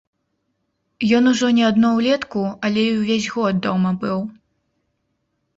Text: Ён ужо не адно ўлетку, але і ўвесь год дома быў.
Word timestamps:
Ён 1.17 1.23
ужо 1.31 1.49
не 1.57 1.63
адно 1.71 1.91
ўлетку, 1.97 2.41
але 2.71 2.81
і 2.87 2.97
ўвесь 3.03 3.31
год 3.37 3.55
дома 3.67 3.89
быў. 4.07 4.19